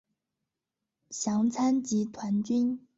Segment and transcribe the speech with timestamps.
[1.11, 2.87] 详参集团军。